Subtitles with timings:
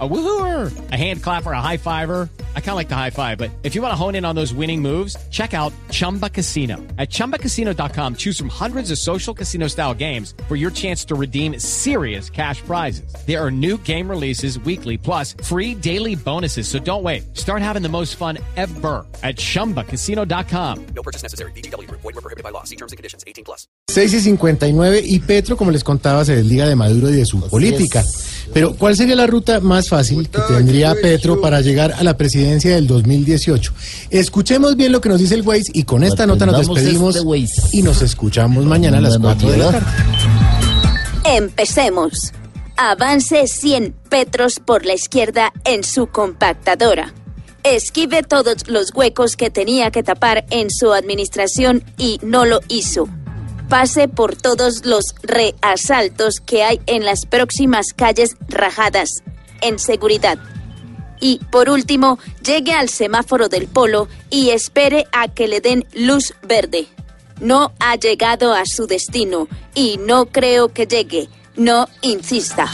[0.00, 2.28] A woohooer, a hand clapper, a high fiver.
[2.56, 4.34] I kind of like the high five, but if you want to hone in on
[4.34, 6.78] those winning moves, check out Chumba Casino.
[6.98, 11.60] At ChumbaCasino.com, choose from hundreds of social casino style games for your chance to redeem
[11.60, 13.14] serious cash prizes.
[13.24, 16.66] There are new game releases weekly, plus free daily bonuses.
[16.66, 17.36] So don't wait.
[17.36, 20.86] Start having the most fun ever at ChumbaCasino.com.
[20.86, 21.52] No purchase necessary.
[21.52, 21.88] BGW.
[21.88, 22.64] Void were prohibited by law.
[22.64, 23.22] See terms and conditions.
[23.28, 23.68] 18 plus.
[23.86, 27.38] 6 y 59 y Petro, como les contaba, se desliga de Maduro y de su
[27.48, 28.02] política.
[28.52, 32.74] Pero, ¿cuál sería la ruta más fácil que tendría Petro para llegar a la presidencia
[32.74, 33.72] del 2018?
[34.10, 37.24] Escuchemos bien lo que nos dice el Waze y con esta nota nos despedimos
[37.72, 39.86] y nos escuchamos mañana a las 4 de la tarde.
[41.24, 42.32] Empecemos.
[42.76, 47.14] Avance 100 petros por la izquierda en su compactadora.
[47.62, 53.08] Esquive todos los huecos que tenía que tapar en su administración y no lo hizo.
[53.74, 59.08] Pase por todos los reasaltos que hay en las próximas calles rajadas,
[59.62, 60.38] en seguridad.
[61.18, 66.34] Y por último, llegue al semáforo del polo y espere a que le den luz
[66.46, 66.86] verde.
[67.40, 71.28] No ha llegado a su destino y no creo que llegue.
[71.56, 72.70] No insista.